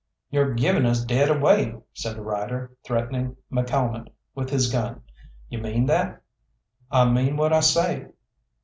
"You're 0.31 0.55
giving 0.55 0.87
us 0.87 1.05
dead 1.05 1.29
away!" 1.29 1.75
said 1.93 2.15
the 2.15 2.23
rider, 2.23 2.75
threatening 2.83 3.37
McCalmont 3.51 4.07
with 4.33 4.49
his 4.49 4.71
gun. 4.71 5.03
"You 5.47 5.59
mean 5.59 5.85
that?" 5.85 6.23
"I 6.91 7.07
mean 7.07 7.37
what 7.37 7.53
I 7.53 7.59
say." 7.59 8.07